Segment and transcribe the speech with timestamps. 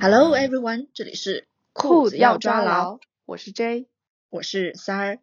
[0.00, 3.86] Hello everyone，这里是裤子要抓牢，我是 J，
[4.30, 5.18] 我是三儿，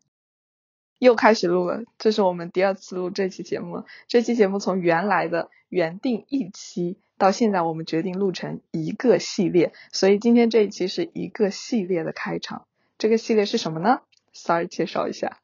[1.00, 3.86] 又开始录了，这是我们第二次录这期节目了。
[4.08, 12.68] 这期节目从原来的原定一期，到现在我们决定录成一个系列，所以今天这一期是一个系列的开场。
[12.98, 14.02] 这个系列是什么呢？
[14.34, 15.40] 三儿介绍一下。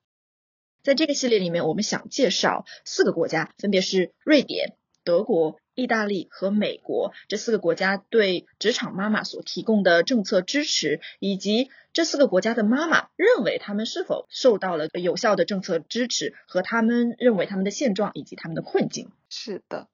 [0.83, 5.57] 在这个系列里面，我们想介绍四个国家，分别是瑞典、德国。
[5.75, 19.11] 意大利和美国这四个国家对职场妈妈所提供的政策支持，以及这四个国家的妈妈认为他们是否受到了有效的政策支持，和他们认为他们的现状以及他们的困境。
[19.29, 19.87] 是的，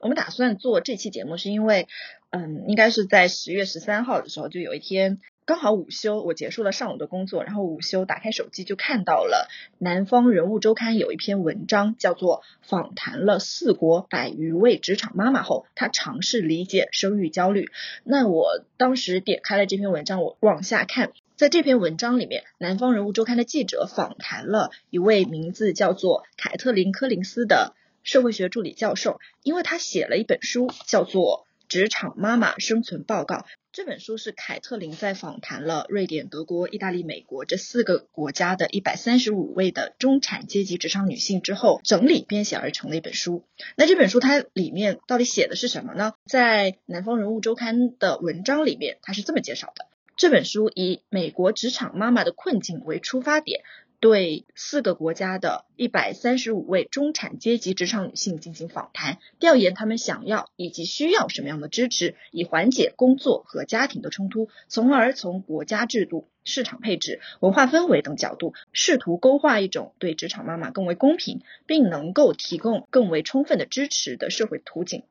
[0.00, 1.88] 我们打算做这期节目，是因为，
[2.30, 5.20] 嗯，应该是在十月十三号的时候，就有一天。
[5.50, 9.48] 刚好午休，我结束了上午的工作，然后午休打开手机就看到了
[9.78, 17.64] 《南方人物周刊》有一篇文章，叫做《访谈了四国百余位职场妈妈后，她尝试理解生育焦虑》。
[18.04, 33.36] 那我当时点开了这篇文章，我往下看，在这篇文章里面，《南方人物周刊》的记者访谈了一位名字叫做凯特琳·柯林斯的社会学助理教授，因为他写了一本书，叫做《职场妈妈生存报告》。
[33.70, 43.44] 这本书是凯特琳在访谈了瑞典、德国、意大利、美国这四个国家的一百三十五位的中产阶级职场女性之后整理编写而成的一本书。
[43.76, 46.14] 那这本书它里面到底写的是什么呢？
[46.26, 53.62] 在《南方人物周刊》的文章里面，它是这么介绍的：这本书以美国职场妈妈的困境为出发点。
[54.00, 75.02] 对四个国家的一百三十五位中产阶级职场女性进行访谈，调研她们想要以及需要什么样的支持，以缓解工作和家庭的冲突，从而从国家制度、市场配置、文化氛围等角度，试图勾画一种对职场妈妈更为公平，并能够提供更为充分的支持的社会图景。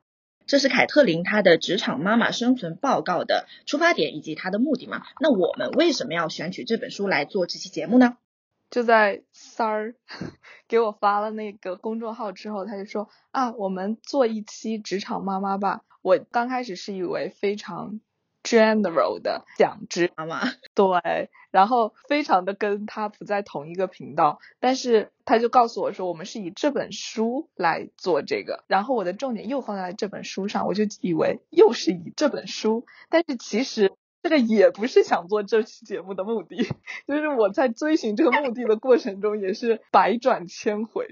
[0.46, 5.04] 这是凯特琳她的职场妈妈生存报告的出发点以及她的目的嘛？
[5.20, 8.16] 那我们为什么要选取这本书来做这期节目呢？
[8.70, 9.94] 就在三儿
[10.68, 15.82] 给我发了那个公众号之后，他就说啊，我们做一期职场妈妈吧。
[16.02, 18.00] 我刚开始是以为非常
[18.42, 20.40] general 的讲职妈妈，
[20.74, 24.38] 对，然后非常的跟他不在同一个频道。
[24.60, 33.92] 但是他就告诉我说，我们是以这本书来做这个，然后我的重点又放在这本书上，我就以为又是以这本书，但是其实。
[34.22, 36.56] 这个也不是想做这期节目的目的，
[37.06, 41.08] 就是我在追寻这个目的的过程中也是百转千回，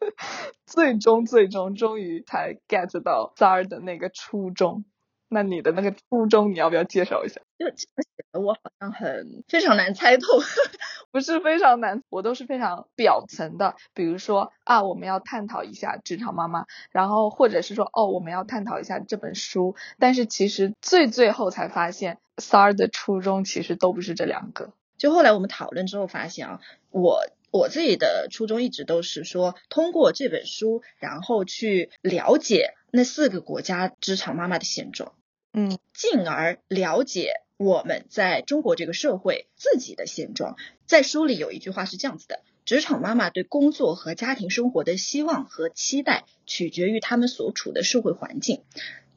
[0.64, 4.84] 最终最终终于才 get 到三儿的那个初衷。
[5.28, 7.40] 那你的那个初衷，你要不要介绍一下？
[7.58, 7.86] 就写
[8.32, 10.26] 的我好像很非常难猜透，
[11.10, 13.76] 不是非常难，我都是非常表层的。
[13.94, 19.74] 比如说啊，我们要探讨一下职场妈妈，然后或者是说哦，我们要探讨一下这本书。
[19.98, 24.72] 但是其实最最后才发现，三儿的初衷其实都不是这两个。
[24.96, 26.60] 就后来我们讨论之后发现啊，
[26.90, 35.14] 我我自己的初衷一直都是说，通过这本书，然后去了解那四个国家职场妈妈的现状。
[35.52, 40.56] 嗯，进而了解我们在中国这个社会自己的现状。
[40.86, 48.62] 在书里有一句话是这样子的：职场妈妈对工作和家庭生活的希望和期待，取决于他们所处的社会环境。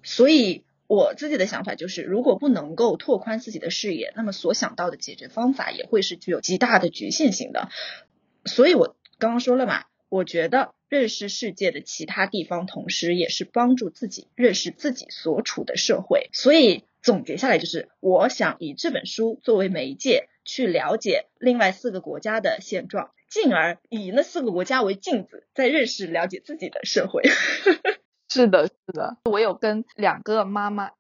[0.04, 7.70] 所以我自己的想法就是，如果不能够拓宽自己的视野，那么所想到的解决方法也会是具有极大的局限性的。
[8.46, 10.74] 所以我刚刚说了嘛，我觉得。
[10.92, 16.30] 认识世界的其他地方，同时也是帮助自己认识自己所处的社会。
[16.34, 27.24] 所以总结下来就是，我想以这本书作为媒介，去了解另外四个国家的现状，进而以那四个国家为镜子，再认识了解自己的社会。
[28.28, 30.92] 是的，是的，我有跟两个妈妈。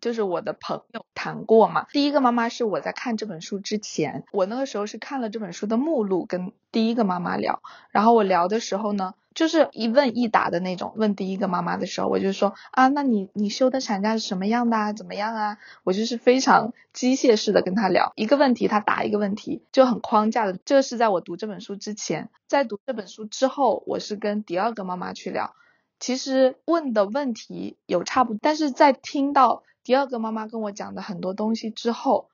[0.00, 7.60] 就是我的朋友谈过嘛，第一个妈妈是我在看这本书之前，我那个时候是看了这本书的目录跟第一个妈妈聊，
[7.90, 15.58] 然后我聊的时候呢，就是一问一答的那种，问第一个妈妈的时候，我就说啊，那你你休的产假是什么样的啊，怎么样啊？
[15.84, 20.58] 我就是非常机械式的跟他聊，一个问题他答一个问题，就很框架的。
[20.64, 25.54] 这是在我读这本书之前，在读这本书之后，我是跟第二个妈妈去聊，
[25.98, 29.62] 其实问的问题有差不，但是在听到。
[29.90, 32.28] 第二个妈妈跟我讲的很多东西之后，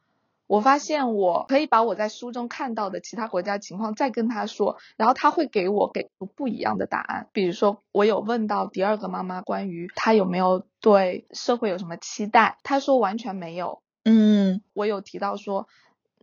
[0.46, 7.28] 我发现我可以把我在书中看到的其他国家情况再跟她说，然后她会给我给出不一样的答案。
[7.32, 13.80] 比如说，我有问到第二个妈妈关于她有没有对社会有什么期待，她说完全没有。
[14.04, 15.66] 嗯，我有提到说，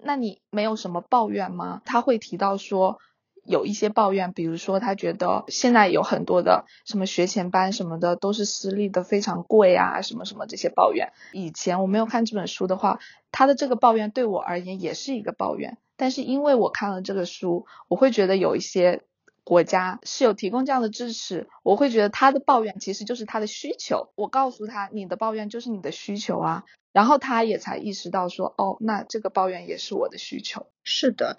[0.03, 1.81] 那你没有什么抱怨吗？
[1.83, 2.99] 她会提到说。
[3.45, 11.11] 有一些抱怨，比如说他觉得现在有很多的什么学前班什么的都是私立的，非常贵啊，什么什么这些抱怨。
[11.33, 12.99] 以前我没有看这本书的话，
[13.31, 15.77] 他的这个抱怨对我而言也是一个抱怨。
[15.95, 19.03] 但是因为我看了这个书，我会觉得有一些
[19.43, 24.11] 国家是有提供这样的支持，我会觉得他的抱怨其实就是他的需求。
[24.15, 26.63] 我告诉他，你的抱怨就是你的需求啊，
[26.93, 30.67] 然后他也才意识到说，哦，那这个抱怨也是我的需求。
[30.83, 31.37] 是的。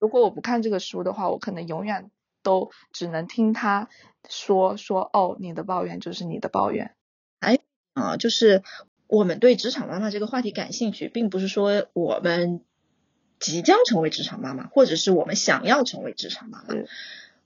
[0.00, 2.10] 如果我不看这个书的话，我可能永远
[2.42, 3.88] 都只能听他
[4.28, 6.94] 说说哦，你的抱怨就是你的抱怨。
[7.38, 7.60] 哎
[7.94, 8.62] 啊，就是
[9.06, 12.64] 我们对职场妈妈这个话题感兴趣，并不是说我们
[13.38, 16.74] 即将成为职场妈妈，或者是我们想要成为职场妈妈。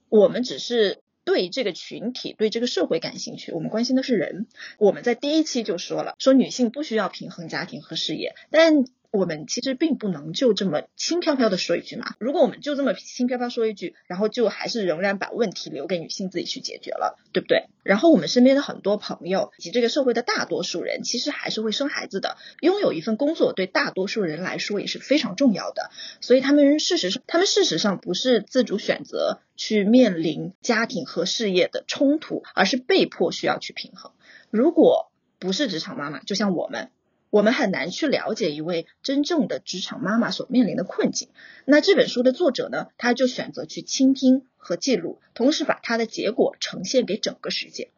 [0.09, 3.51] 我们只是对这个群体、对这个社会感兴趣。
[3.51, 4.47] 我们关心的是人。
[4.77, 8.85] 我们在第一期就说了，说女性不需要平衡家庭和事业，但。
[9.11, 12.13] 我们其实并不能就这么轻飘飘的说一句嘛。
[12.19, 17.69] 如果我们就这么轻飘飘说一句，然后就还是仍然把问题留给女性自己去解决了，对不对？
[17.81, 22.37] 然后我们身边的很多朋友以及这个社会的大多数人，其实还是会生孩子的。
[22.61, 25.89] 拥有一份工作对大多数人来说也是非常重要的。
[26.21, 34.11] 所以他们事实上，他们事实上不是自主选择去面临家庭和事业的冲突，而是被迫需要去平衡。
[34.51, 36.91] 如果不是职场妈妈，就像我们。
[37.29, 41.29] 我们很难去了解一位真正的职场妈妈所面临的困境。
[41.65, 47.91] 那这本书的作者呢，他就选择去倾听和记录，同时把他的结果呈现给整个世界。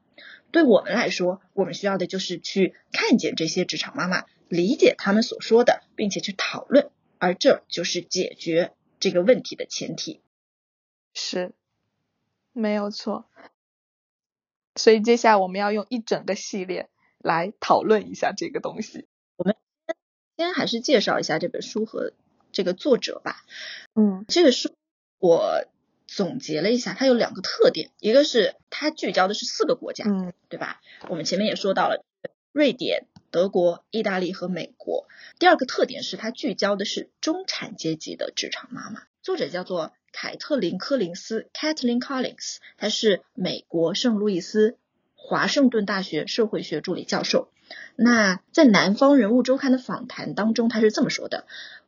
[0.52, 10.20] 对我们来说，我们需要的就是去看见这些职场妈妈，理解他们所说的，并且去讨论，而这就是解决这个问题的前提。
[11.14, 11.54] 是，
[12.52, 13.30] 没有错。
[14.76, 19.08] 所以接下来我们要用一整个系列来讨论一下这个东西。
[20.42, 22.14] 先还是介绍一下这本书和
[22.52, 23.44] 这个作者吧。
[23.94, 24.74] 嗯，这个书
[25.20, 25.66] 我
[26.08, 30.82] 总结了一下，它有两个特点，一个是它聚焦的是四个国家，嗯，对吧？
[31.10, 32.04] 我们前面也说到了
[32.52, 35.08] 瑞典、德国、意大利和美国。
[35.38, 39.04] 第二个特点是它聚焦的是中产阶级的职场妈妈。
[39.22, 44.78] 作者叫做凯特琳·柯林斯 （Kathleen Collins），她是美国圣路易斯
[45.14, 47.50] 华盛顿大学社会学助理教授。
[47.96, 51.46] 那在《南方人物周刊》的访谈当中，他是这么说的：“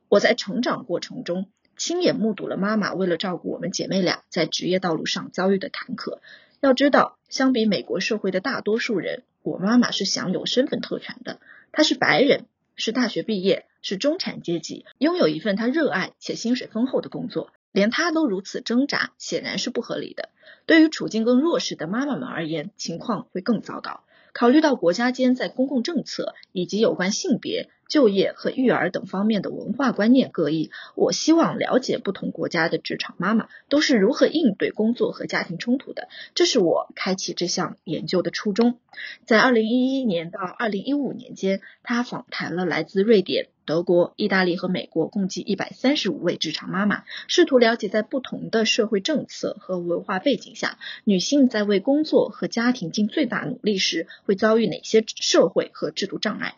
[0.09, 6.19] 我在成长过程中亲眼目睹了妈妈为了照顾我们姐妹俩在职业道路上遭遇的坎坷。
[6.59, 11.39] 要知道，相比美国社会的大多数人，我妈妈是享有身份特权的。
[11.71, 12.45] 她是白人，
[12.75, 17.49] 是大学毕业，是中产阶级，拥有一份她热爱且薪水丰厚的工作。
[17.71, 20.29] 连她都如此挣扎，显然是不合理的。
[20.67, 24.03] 对于处境更弱势的妈妈们而言，情况会更糟糕。”
[24.33, 36.09] 考虑到国家间在公共政策以及有关性别、就业和育儿等方面的文化观念各异，我希望了解不同国家的职场妈妈都是如何应对工作和家庭冲突的。
[36.33, 38.79] 这是我开启这项研究的初衷。
[39.25, 43.49] 在二零一一年到二零一五年间，他访谈了来自瑞典。
[43.65, 56.55] 德国、意大利和美国共计一百三十五位职场妈妈，试图了解在不同的社会政策和文化背景下，女性在为工作和家庭尽最大努力时，会遭遇哪些社会和制度障碍。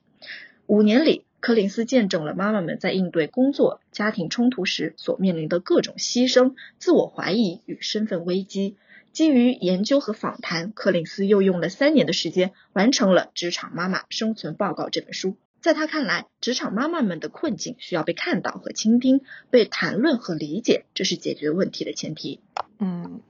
[0.68, 8.78] 五年里，柯林斯见证了妈妈们在应对工作、家庭冲突时所面临的各种牺牲、自我怀疑与身份危机。
[9.14, 15.38] 基于研究和访谈，柯林斯又用了三年的时间完成了《职场妈妈生存报告》这本书。
[15.66, 22.40] 在他看来，职场妈妈们的困境需要被看到和倾听，被谈论和理解，这是解决问题的前提。
[22.78, 23.22] 嗯，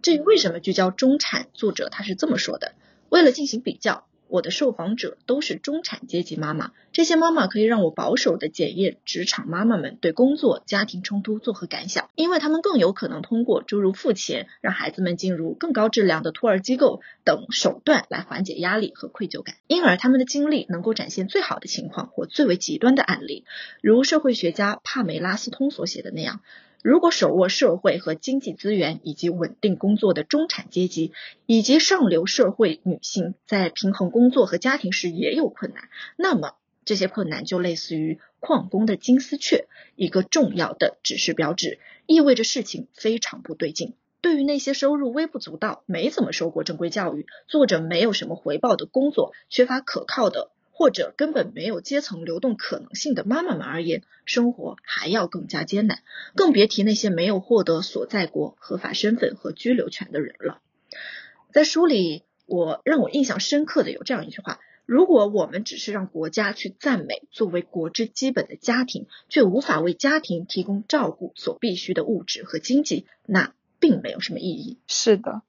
[0.00, 2.72] 至于为什么聚焦中产，作者他是这么说的：
[3.10, 4.06] 为了进行比较。
[4.30, 23.44] 我的受访者都是中产阶级妈妈，这些妈妈可以让我保守的检验职场妈妈们对工作、家庭冲突作何感想，因为他们更有可能通过诸如付钱让孩子们进入更高质量的托儿机构等手段来缓解压力和愧疚感，因而他们的经历能够展现最好的情况或最为极端的案例，
[23.82, 26.40] 如社会学家帕梅拉斯通所写的那样。
[26.82, 31.12] 如果手握社会和经济资源以及稳定工作的中产阶级，
[31.44, 36.54] 以及上流社会女性在平衡工作和家庭时也有困难，那么
[36.86, 43.94] 这些困难就类似于矿工的金丝雀，一个重要的指示标志，意味着事情非常不对劲。
[44.22, 50.50] 对于那些收入微不足道、没怎么受过正规教育、做着没有什么回报的工作、缺乏可靠的。
[50.80, 55.98] 或者根本没有阶层流动可能性的妈妈们而言，生活还要更加艰难，
[56.34, 60.62] 更别提那些没有获得所在国合法身份和居留权的人了。
[61.52, 74.78] 在书里，我让我印象深刻的有这样一句话：如果我们只是让国家去赞美作为国之基本的家庭，却无法为家庭提供照顾所必需的物质和经济，那并没有什么意义。
[74.86, 75.42] 是的，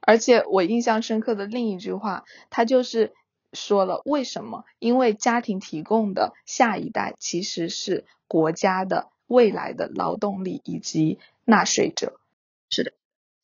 [0.00, 3.12] 而且我印象深刻的另一句话，它就是
[3.54, 4.64] 说了为什么？
[4.78, 12.20] 因为家庭提供的下一代其实是国家的未来的劳动力以及纳税者。
[12.70, 12.92] 是的。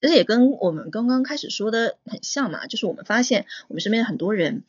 [0.02, 4.64] 其实也跟我们刚刚开始说的很像嘛，就是我们发现我们身边很多人，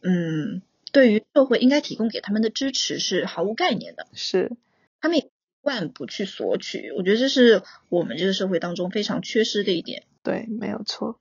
[0.00, 0.62] 嗯，
[0.92, 4.52] 对于社会应该提供给他们的支持是毫无概念的，是
[5.00, 10.04] 他们习惯不去索取，我觉得这是我们这个社会当中非常缺失的一点。
[10.22, 11.18] 对，没有错。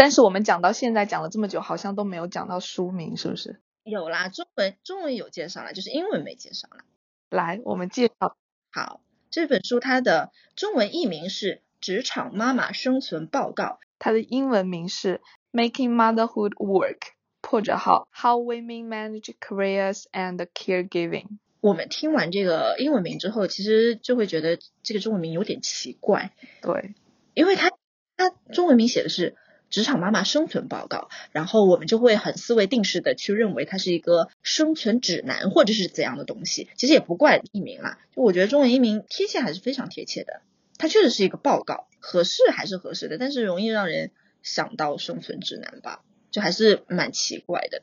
[0.00, 3.60] 但是我们讲到现在讲了这么久，好像都没有讲到书名，是不是？
[3.84, 6.84] 有啦，中文中文有介绍了，就是英文没介绍了。
[7.28, 8.34] 来，我们介绍。
[8.72, 11.60] 好，这本书它的中文译名是。
[11.80, 16.98] 职场妈妈生存报告，它的英文名是 Making Motherhood Work，
[17.40, 21.38] 破折号 How Women Manage Careers and Caregiving。
[21.62, 26.34] 我们听完这个英文名之后，其实就会觉得这个中文名有点奇怪。
[26.60, 26.94] 对，
[27.32, 27.70] 因为它
[28.18, 29.38] 它中文名写的是
[29.70, 36.68] 职场妈妈生存报告，然后我们就会很思维定式的去认为它是一个生存指南或者是怎样的东西。
[36.76, 40.42] 其实也不怪译名啦，就我觉得中文译名贴切还是非常贴切的。
[40.76, 44.10] 它确实是一个报告，合适还是合适的，但是容易让人
[44.42, 47.82] 想到生存指南吧，就还是蛮奇怪的。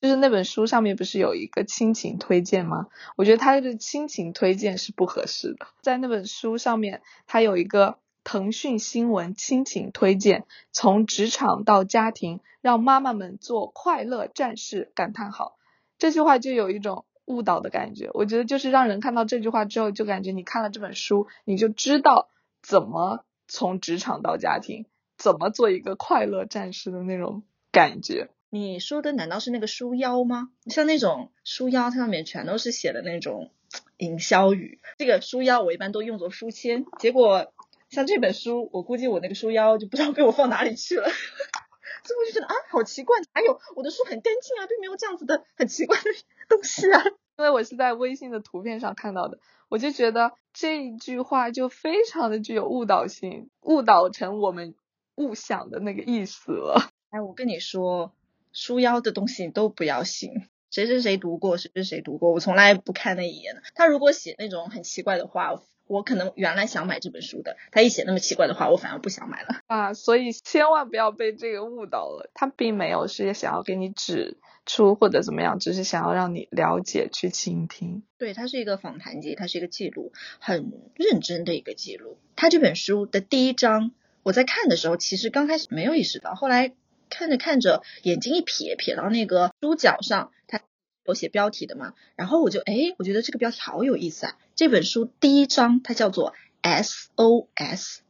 [0.00, 2.86] 就是那本书上面不是有一个亲情推荐吗？
[3.16, 5.66] 我觉得它的亲情推荐是不合适的。
[5.82, 14.92] 在那本书上面，它有一个腾讯新闻亲情推荐，从职场到家庭，让妈妈们做快乐战士！
[14.94, 15.56] 感叹号，
[15.96, 17.06] 这句话就有一种。
[17.24, 22.30] 误导的感觉，我觉得就是让人看到这句话之后，就感觉你看了这本书，你就知道
[22.62, 24.86] 怎么从职场到家庭，
[25.18, 28.28] 怎么做一个快乐战士的那种感觉。
[28.48, 30.48] 你说的难道是那个书腰吗？
[30.66, 33.50] 像那种书腰，它上面全都是写的那种
[33.98, 34.80] 营销语。
[34.96, 37.52] 这个书腰我一般都用作书签，结果
[37.90, 41.08] 像这本书，我估计我那个书腰就不知道被我放哪里去了。
[42.04, 46.04] 所以我就觉得啊，好奇怪，哪有我的书很干净啊，并没有这样子的很奇怪的
[46.48, 47.02] 东西啊。
[47.38, 54.74] 因为我是在微信的图片上看到的，我就觉得这句话就非常的具有误导性，误导成我们
[55.16, 56.90] 误想的那个意思了。
[57.10, 58.12] 哎，我跟你说，
[58.52, 63.62] 书腰的东西你都不要信，谁谁谁读过，谁谁谁读过，我从来不看那一页的。
[63.74, 65.60] 他如果写那种很奇怪的话。
[65.88, 69.94] 我可能原来想买这本书的，他一写那么奇怪的话，我反而不想买了 啊！
[69.94, 78.02] 所以千万不要被这个误导了，他并没有是想要给你指出或者怎么样，只是想要让你了解去倾听。
[78.18, 82.18] 对，它是一个访谈集，它是一个记录，很认真的一个记录。
[82.36, 83.92] 他这本书的第一章，
[84.22, 86.74] 我在看的时候，其实刚开始没有意识到，后来
[87.08, 90.60] 看着看着，眼睛一瞥，瞥到那个书角上，他。
[91.08, 94.36] 有写标题的嘛，然后我就哎，我觉得这个标题好有意思啊。
[94.54, 98.00] 这本书第一章它叫做 SOS，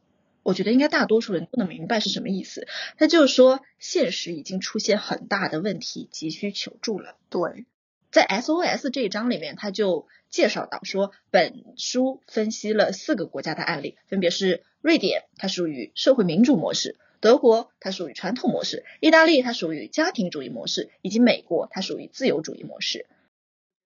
[0.43, 2.67] 我觉得应该大多数人都能明白是什么意思。
[2.97, 7.15] 它就是说现实已经出现很大的问题，急需求助了。
[7.29, 7.65] 对，
[8.11, 16.97] 在 SOS 这一章里面，他就介绍到说，本书分析了四个国家的案例，分别是瑞典，它属于社会民主模式。
[17.21, 23.05] 德国它属于传统模式，意大利它属于家庭主义模式，以及美国它属于自由主义模式。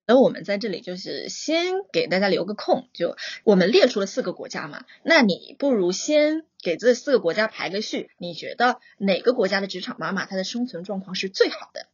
[0.06, 11.88] 而我们在这里就是先给大家留个空，就我们列出了四个国家嘛，那你不如先给这四个国家排个序，你觉得哪个国家的职场妈妈她的生存状况是最好的？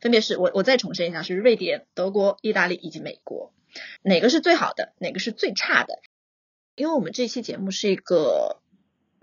[0.00, 3.52] 分别是我我再重申一下，是瑞典、德国、意大利以及美国，
[4.00, 6.00] 哪个是最好的，哪个是最差的？
[6.74, 8.61] 因为我们这期节目是一个。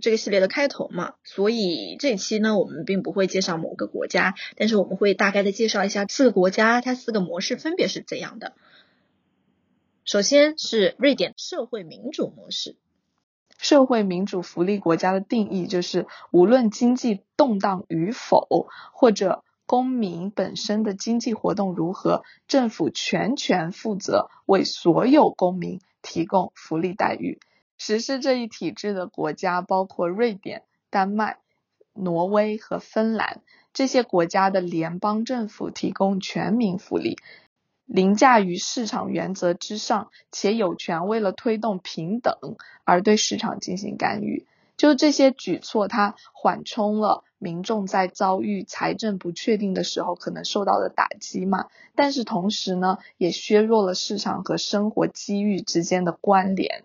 [0.02, 8.54] 这个系列的开头嘛，所以这期呢，我们并不会介绍某个国家，但是我们会大概的介绍一下四个国家，它四个模式分别是怎样的。
[10.06, 12.76] 首先是瑞典社会民主模式，
[13.58, 27.40] 社会民主福利国家的定义就是，无论经济动荡与否，或者公民本身的经济活动如何，政府全权负责为所有公民提供福利待遇。
[27.80, 31.38] 实施这一体制的国家包括瑞典、丹麦、
[31.94, 33.42] 挪威和芬兰。
[33.72, 37.18] 这些国家的联邦政府提供全民福利，
[37.86, 42.36] 凌驾于市场原则之上，且有权为了推动平等
[42.84, 44.46] 而对市场进行干预。
[44.76, 51.68] 就这些举措，它缓冲了民众在遭遇财政不确定的时候可能受到的打击嘛。
[51.96, 56.84] 但是同时呢，也削弱了市场和生活机遇之间的关联。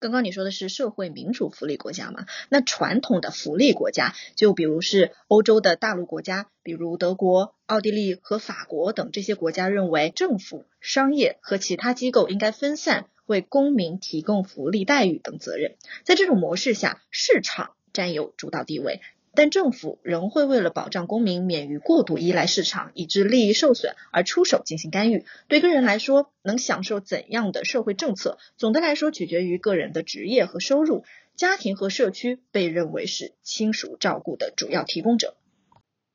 [0.00, 2.24] 刚刚你说的是社会民主福利国家嘛？
[2.48, 15.76] 那传统的福利国家，就比如是欧洲的大陆国家，比如德国、奥地利和法国等这些国家，认为政府、商业和其他机构应该分散为公民提供福利待遇等责任。
[16.02, 19.02] 在这种模式下，市场占有主导地位。
[19.40, 25.24] 但政府仍会为了保障公民免于过度依赖市场，以致利益受损而出手进行干预。
[25.48, 31.04] 对个人来说，能享受怎样的社会政策，总的来说取决于个人的职业和收入。
[31.36, 35.34] 家庭和社区被认为是亲属照顾的主要提供者。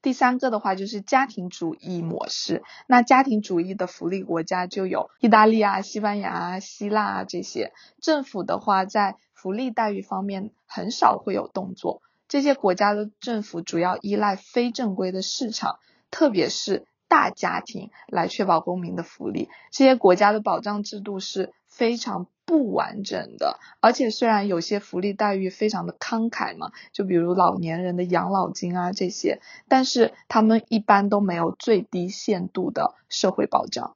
[0.03, 2.61] 第三个的话就是家庭主义模式。
[2.85, 7.73] 那家庭主义的福利国家就有意大利啊、西班牙啊、希腊啊这些。
[7.99, 12.03] 政府的话在福利待遇方面很少会有动作。
[12.27, 15.79] 这些国家的政府主要依赖非正规的市场，
[16.11, 19.49] 特别是大家庭来确保公民的福利。
[19.71, 33.95] 这些国家的保障制度是非常不完整的，而且虽然有些福利待遇非常的慷慨嘛，就比如老年人的养老金啊这些，但是他们一般都没有最低限度的社会保障。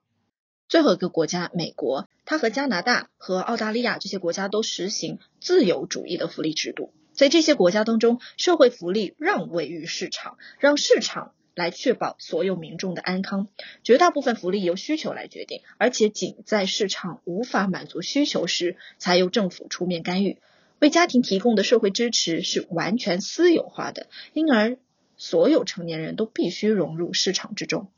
[0.68, 6.92] 最后一个国家美国，它和加拿大和澳大利亚这些国家都实行自由主义的福利制度。
[7.20, 13.50] 在这些国家当中，社会福利让位于市场，让市场来确保所有民众的安康。
[13.84, 20.38] 绝大部分福利由需求来决定，而且仅在市场无法满足需求时，才由政府出面干预。
[20.80, 24.78] 为家庭提供的社会支持是完全私有化的，因而
[25.18, 27.92] 所有成年人都必须融入市场之中。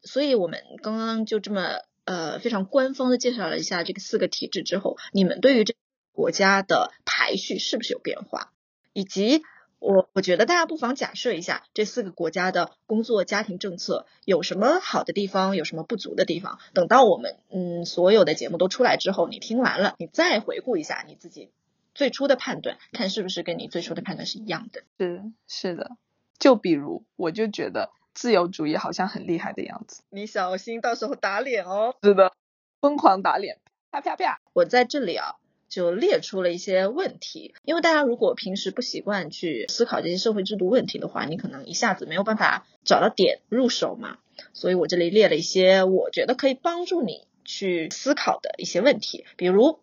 [0.00, 5.74] 所以，我们刚刚就这么呃非常官方的介绍了一下这个四个体制之后，你们对于这？
[6.12, 8.52] 国家的排序是不是有变化？
[8.92, 9.42] 以及
[9.78, 16.58] 我我觉得大家不妨假设一下，这四个国家的工作家庭政策有什么好的地方，有什么不足的地方。
[16.74, 21.50] 等到我们嗯所有的节目都出来之后，你听完了，你再回顾一下你自己
[21.94, 24.82] 最初的判断，看是不是跟你最初的判断是一样的。
[24.98, 25.96] 是是的，
[26.38, 31.94] 就比如我就觉得自由主义好像很厉害的样子，你小心到时候打脸哦。
[32.02, 32.32] 是的，
[32.80, 33.58] 疯狂打脸，
[33.90, 34.40] 啪啪啪！
[34.52, 35.36] 我在这里啊。
[35.70, 44.18] 就列出了一些问题，因为大家如果平时不习惯去思考这些社会制度问题的话，你可能一下子没有办法找到点入手嘛。
[44.52, 49.78] 所以我这里列了一些我觉得可以帮助你去思考的一些问题，比如，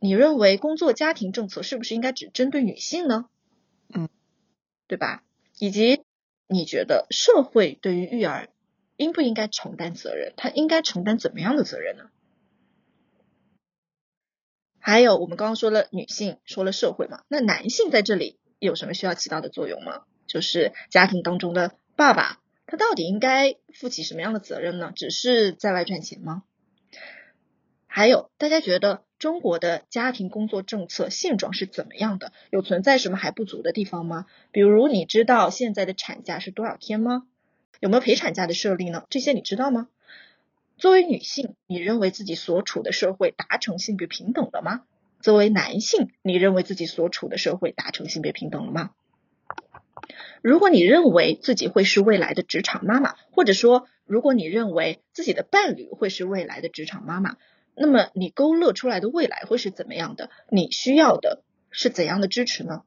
[0.00, 3.26] 你认为工作家庭政策是不是应该只针对女性呢？
[3.94, 4.08] 嗯，
[4.88, 5.22] 对吧？
[5.58, 6.02] 以及
[6.48, 8.48] 你觉得社会对于育儿
[8.96, 10.32] 应不应该承担责任？
[10.36, 12.10] 他应该承担怎么样的责任呢？
[14.86, 20.02] 还有，我们刚刚说了女性，说了社会嘛，那男性在这里有什么需要起到的作用吗？
[20.26, 24.92] 就是家庭当中的爸爸，他到底应该负起什么样的责任呢？
[24.94, 26.42] 只是在外赚钱吗？
[27.86, 32.32] 还有，大家觉得中国的家庭工作政策现状是怎么样的？
[32.50, 34.26] 有存在什么还不足的地方吗？
[34.52, 37.22] 比如，你知道现在的产假是多少天吗？
[37.80, 39.04] 有没有陪产假的设立呢？
[39.08, 39.88] 这些你知道吗？
[40.76, 44.82] 作为女性，你认为自己所处的社会达成性别平等了吗？
[45.20, 48.90] 作为男性，你认为自己所处的社会达成性别平等了吗？
[50.42, 57.36] 如果你认为自己会是未来的职场妈妈，或者说如果你认为自己的伴侣会是未来的职场妈妈，
[57.74, 60.28] 那么你勾勒出来的未来会是怎么样的？
[60.50, 62.82] 你需要的是怎样的支持呢？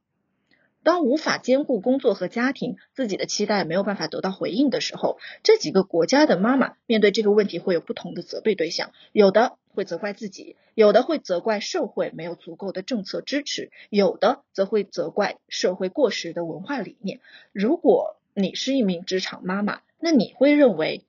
[0.87, 8.93] 当无法兼顾工作和家庭，自己的期待没有办法得到回应的时候，这几个国家的妈妈面对这个问题会有不同的责备对象。
[9.11, 17.19] 有的会责怪自己，有的会责怪社会没有足够的政策支持，有的则会责怪社会过时的文化理念。
[17.51, 21.03] 如果你是一名职场妈妈，那你会认为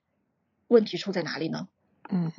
[0.67, 1.69] 问题出在哪里呢？
[2.11, 2.33] 嗯。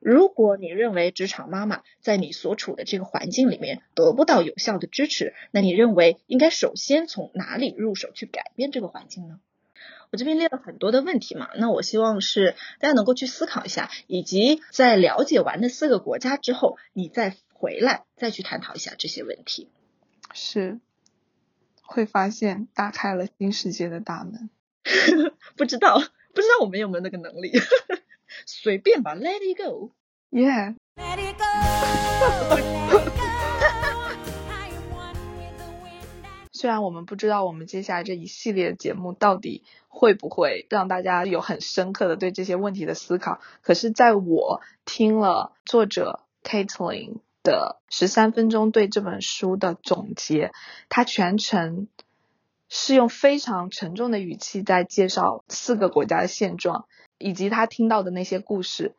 [0.00, 9.40] 如果你认为职场妈妈在你所处的这个环境里面得不到有效的支持，那你认为应该首先从哪里入手去改变这个环境呢？
[10.12, 19.68] 我这边列了很多的问题嘛，那我希望是大家能够去思考一下，以及在了解完那四个国家之后，你再回来再去探讨一下这些问题。
[20.32, 20.78] 是，
[21.82, 24.48] 会发现打开了新世界的大门。
[25.56, 27.50] 不知道，不知道我们有没有那个能力。
[28.46, 30.76] 随便吧，Let it go，Yeah。
[36.52, 50.50] 虽然我们不知道我们接下来这一系列节目到底会不会让大家有很深刻的对这些问题的思考，可是在我听了作者 Caitlin 的十三分钟对这本书的总结，
[50.88, 51.88] 他全程
[52.70, 56.86] 是用非常沉重的语气在介绍四个国家的现状，
[57.18, 58.94] 以及他听到的那些故事。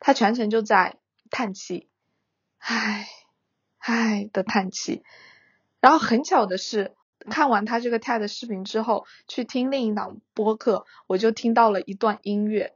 [0.00, 0.98] 他全程就在
[1.30, 1.88] 叹气，
[2.58, 3.08] 唉，
[3.78, 5.02] 唉的叹气。
[5.80, 6.94] 然后很巧的是，
[7.30, 12.74] 看完他这个 TED 视频之后，去听另一档播客，我就听到了一段音乐，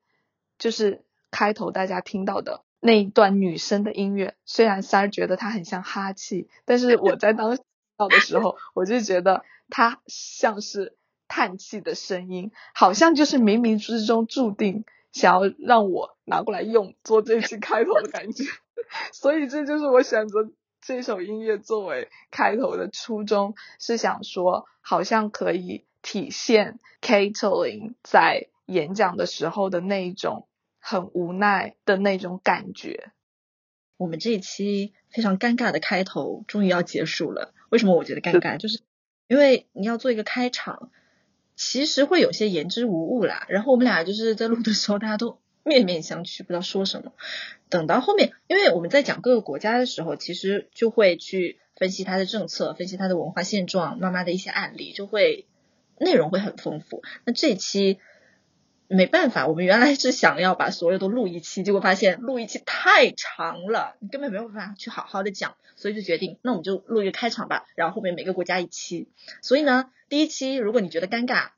[0.59, 4.37] 就是开头大家听到的那一段女生的音乐。
[4.47, 7.59] 虽然三儿觉得它很像哈气，但是我在当
[7.97, 10.97] 到的时候，我就觉得它像是
[11.29, 14.85] 叹气的声音，好像就是冥冥之中注定。
[15.11, 18.45] 想要让我拿过来用做这期开头的感觉，
[19.11, 20.51] 所以这就是我选择
[20.83, 30.47] 这首音乐作为开头的初衷，是想说好像可以体现 Katelyn 在演讲的时候的那一种
[30.79, 33.11] 很无奈的那种感觉。
[33.97, 38.59] 我们这一期非常尴尬的开头终于要结束了，为什么我觉得尴尬？
[38.59, 38.83] 就是
[39.27, 40.91] 因为你要做一个开场。
[41.59, 47.13] 其实会有些言之无物啦，然后我们俩就是在录的时候，大家都面面相觑，不知道说什么。
[47.69, 55.47] 等到后面，因为我们在讲各个国家的时候，其实就会去分析它的政策，分析它的文化现状，妈妈的一些案例，就会
[55.99, 57.03] 内容会很丰富。
[57.25, 57.99] 那这期
[58.89, 69.09] 没办法，我们原来是想要把所有都录一期，结果发现录一期太长了，你根本没有办法去好好的讲，所以就决定，那我们就录一个开场吧，然后后面每个国家一期。
[69.43, 69.91] 所以呢。
[70.11, 71.51] 第一期，如果你觉得尴尬，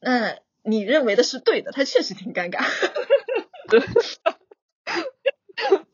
[0.00, 2.64] 那你认为的是对的，它确实挺尴尬。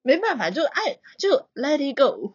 [0.00, 2.32] 没办法，就爱就 let it go。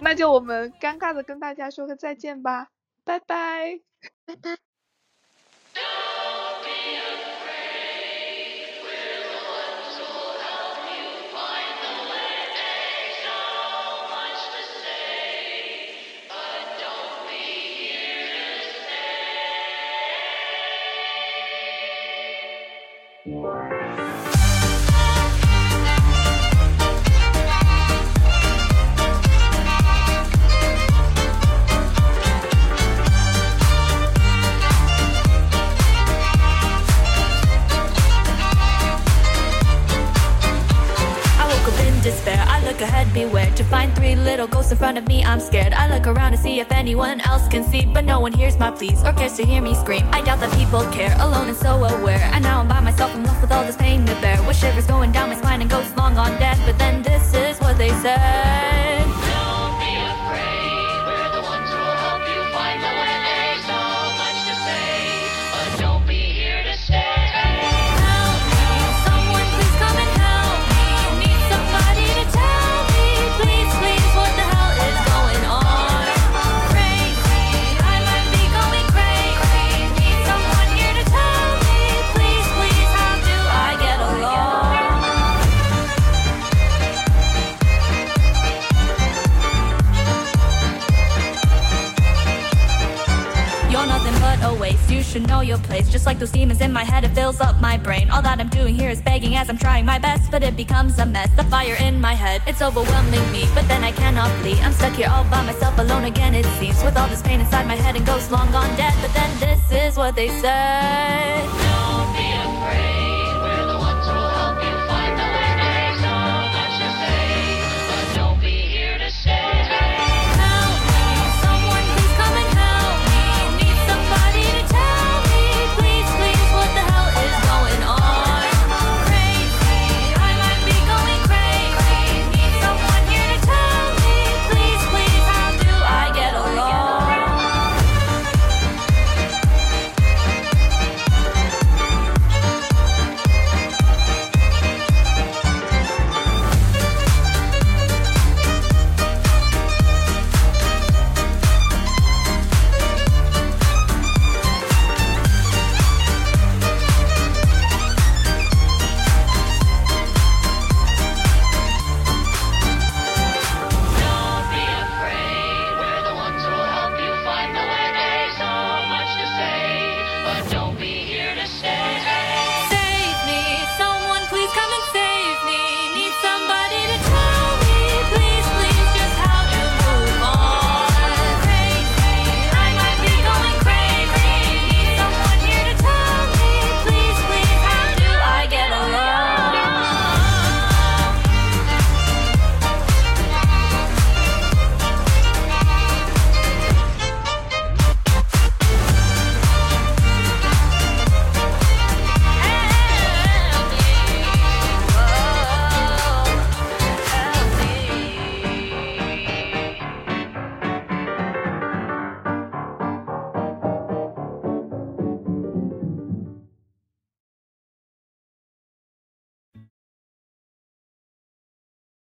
[0.00, 2.68] 那就我们尴尬的跟大家说个再见吧，
[3.08, 3.80] 拜拜，
[4.26, 4.67] 拜拜。
[44.28, 45.72] Little ghost in front of me, I'm scared.
[45.72, 48.70] I look around to see if anyone else can see, but no one hears my
[48.70, 50.06] pleas or cares to hear me scream.
[50.12, 52.28] I doubt that people care, alone and so aware.
[52.34, 54.36] And now I'm by myself, I'm left with all this pain to bear.
[54.46, 57.58] With shivers going down my spine and ghosts long on death, but then this is
[57.58, 59.07] what they said.
[95.68, 95.88] Place.
[95.88, 98.10] Just like those demons in my head, it fills up my brain.
[98.10, 100.98] All that I'm doing here is begging as I'm trying my best, but it becomes
[100.98, 101.30] a mess.
[101.36, 104.58] The fire in my head, it's overwhelming me, but then I cannot flee.
[104.60, 106.82] I'm stuck here all by myself, alone again, it seems.
[106.82, 109.62] With all this pain inside my head and ghosts long gone dead, but then this
[109.70, 111.48] is what they said.